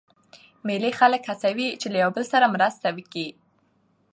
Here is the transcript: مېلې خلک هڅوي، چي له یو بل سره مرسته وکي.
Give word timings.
مېلې 0.65 0.91
خلک 0.99 1.21
هڅوي، 1.31 1.67
چي 1.81 1.87
له 1.93 1.97
یو 2.03 2.11
بل 2.15 2.23
سره 2.33 2.51
مرسته 2.55 2.87
وکي. 2.97 3.27